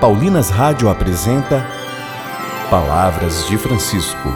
[0.00, 1.66] Paulinas Rádio apresenta
[2.68, 4.28] Palavras de Francisco.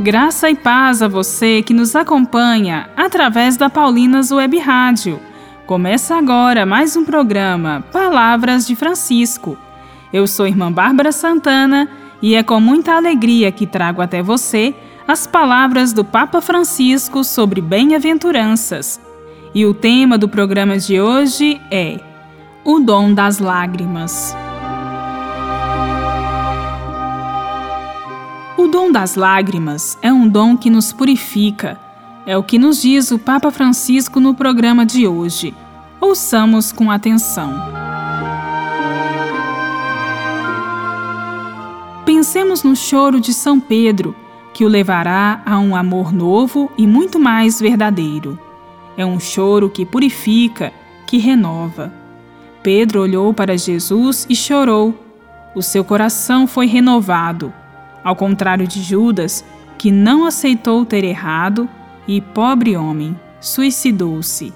[0.00, 5.20] Graça e paz a você que nos acompanha através da Paulinas Web Rádio.
[5.66, 9.56] Começa agora mais um programa Palavras de Francisco.
[10.12, 11.88] Eu sou irmã Bárbara Santana
[12.20, 14.74] e é com muita alegria que trago até você
[15.06, 19.00] as palavras do Papa Francisco sobre bem-aventuranças.
[19.54, 22.00] E o tema do programa de hoje é
[22.64, 24.36] o dom das lágrimas.
[28.56, 31.78] O dom das lágrimas é um dom que nos purifica.
[32.24, 35.52] É o que nos diz o Papa Francisco no programa de hoje.
[36.00, 37.52] Ouçamos com atenção.
[42.04, 44.14] Pensemos no choro de São Pedro,
[44.54, 48.38] que o levará a um amor novo e muito mais verdadeiro.
[48.96, 50.72] É um choro que purifica,
[51.06, 52.01] que renova.
[52.62, 54.94] Pedro olhou para Jesus e chorou.
[55.54, 57.52] O seu coração foi renovado,
[58.04, 59.44] ao contrário de Judas,
[59.76, 61.68] que não aceitou ter errado
[62.06, 64.52] e, pobre homem, suicidou-se.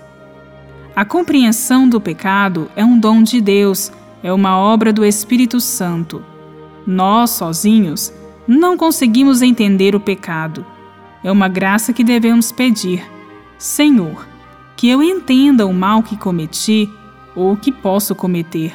[0.94, 6.24] A compreensão do pecado é um dom de Deus, é uma obra do Espírito Santo.
[6.86, 8.12] Nós, sozinhos,
[8.46, 10.64] não conseguimos entender o pecado.
[11.22, 13.04] É uma graça que devemos pedir.
[13.58, 14.26] Senhor,
[14.76, 16.88] que eu entenda o mal que cometi
[17.36, 18.74] ou que posso cometer.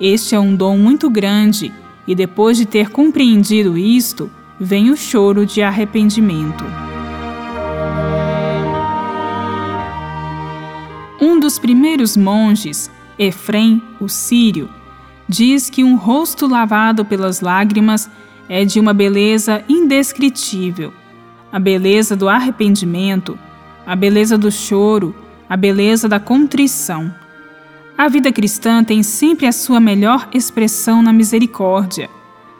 [0.00, 1.72] Este é um dom muito grande,
[2.06, 6.64] e depois de ter compreendido isto, vem o choro de arrependimento.
[11.20, 14.68] Um dos primeiros monges, Efrem, o sírio,
[15.28, 18.10] diz que um rosto lavado pelas lágrimas
[18.48, 20.92] é de uma beleza indescritível.
[21.50, 23.38] A beleza do arrependimento,
[23.86, 25.14] a beleza do choro,
[25.48, 27.14] a beleza da contrição.
[27.96, 32.10] A vida cristã tem sempre a sua melhor expressão na misericórdia.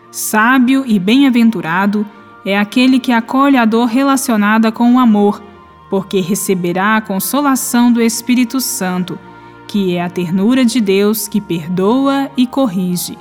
[0.08, 2.06] Sábio e bem-aventurado
[2.46, 5.42] é aquele que acolhe a dor relacionada com o amor,
[5.90, 9.18] porque receberá a consolação do Espírito Santo,
[9.66, 13.18] que é a ternura de Deus que perdoa e corrige.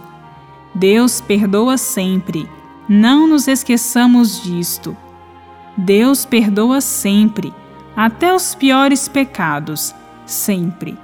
[0.76, 2.48] Deus perdoa sempre.
[2.88, 4.96] Não nos esqueçamos disto.
[5.76, 7.52] Deus perdoa sempre,
[7.96, 9.96] até os piores pecados,
[10.28, 11.03] sempre.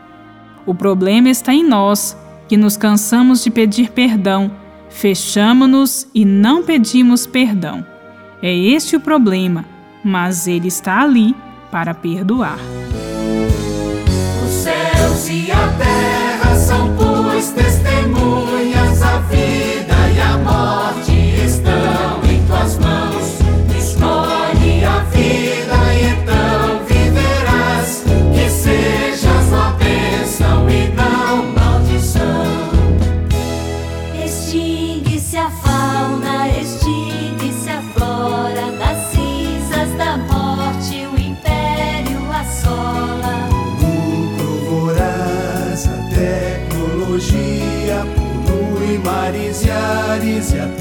[0.69, 2.15] O problema está em nós,
[2.47, 4.51] que nos cansamos de pedir perdão,
[4.87, 7.83] fechamos-nos e não pedimos perdão.
[8.39, 9.65] É este o problema,
[10.05, 11.35] mas Ele está ali
[11.71, 12.59] para perdoar.
[50.09, 50.78] Mares e ares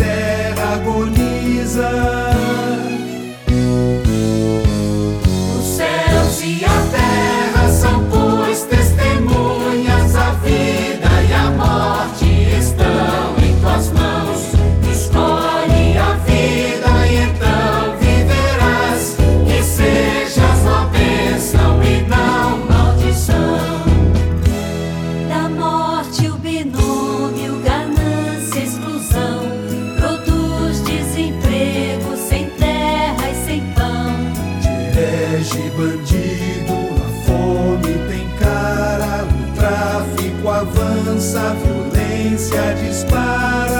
[41.19, 43.78] avança, a violência dispara.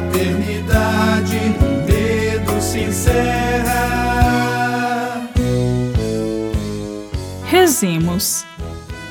[0.00, 1.38] Fraternidade
[1.86, 3.70] medo se encerra.
[7.44, 8.44] Rezemos.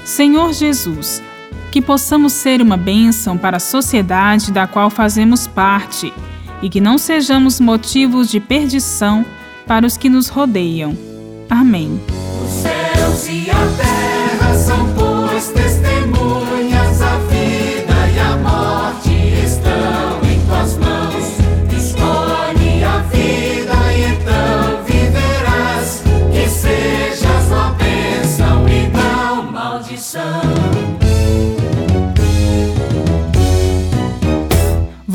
[0.03, 1.21] Senhor Jesus,
[1.71, 6.11] que possamos ser uma bênção para a sociedade da qual fazemos parte
[6.61, 9.23] e que não sejamos motivos de perdição
[9.67, 10.97] para os que nos rodeiam.
[11.49, 12.01] Amém.
[12.43, 13.88] Os céus e a terra